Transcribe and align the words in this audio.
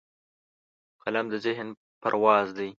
قلم 1.03 1.25
د 1.33 1.35
ذهن 1.45 1.67
پرواز 2.01 2.47
دی 2.57 2.69